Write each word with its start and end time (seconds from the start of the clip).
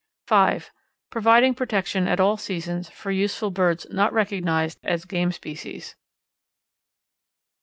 (5) 0.25 0.71
Providing 1.11 1.53
protection 1.53 2.07
at 2.07 2.19
all 2.19 2.35
seasons 2.35 2.89
for 2.89 3.11
useful 3.11 3.51
birds 3.51 3.85
not 3.91 4.11
recognized 4.11 4.79
as 4.81 5.05
game 5.05 5.31
species. 5.31 5.95